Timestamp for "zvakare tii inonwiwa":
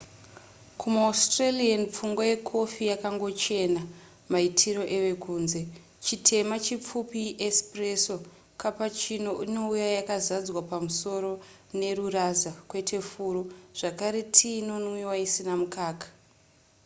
13.79-15.15